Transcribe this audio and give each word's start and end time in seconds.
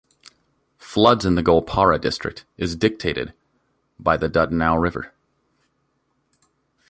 Floods 0.79 1.25
in 1.25 1.35
Goalpara 1.35 2.01
district 2.01 2.43
is 2.57 2.75
dictated 2.75 3.35
by 3.99 4.17
the 4.17 4.27
Dudhnoi 4.29 4.81
river. 4.81 5.13